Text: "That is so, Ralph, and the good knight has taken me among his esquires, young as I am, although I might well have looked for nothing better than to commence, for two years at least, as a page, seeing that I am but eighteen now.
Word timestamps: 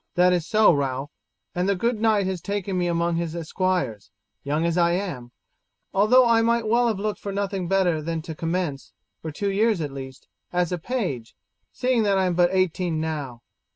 "That 0.15 0.33
is 0.33 0.47
so, 0.47 0.73
Ralph, 0.73 1.11
and 1.53 1.69
the 1.69 1.75
good 1.75 2.01
knight 2.01 2.25
has 2.25 2.41
taken 2.41 2.75
me 2.75 2.87
among 2.87 3.17
his 3.17 3.35
esquires, 3.35 4.09
young 4.41 4.65
as 4.65 4.75
I 4.75 4.93
am, 4.93 5.31
although 5.93 6.27
I 6.27 6.41
might 6.41 6.65
well 6.67 6.87
have 6.87 6.97
looked 6.97 7.19
for 7.19 7.31
nothing 7.31 7.67
better 7.67 8.01
than 8.01 8.23
to 8.23 8.33
commence, 8.33 8.93
for 9.21 9.29
two 9.31 9.51
years 9.51 9.79
at 9.79 9.91
least, 9.93 10.27
as 10.51 10.71
a 10.71 10.79
page, 10.79 11.35
seeing 11.71 12.01
that 12.01 12.17
I 12.17 12.25
am 12.25 12.33
but 12.33 12.49
eighteen 12.51 12.99
now. 12.99 13.43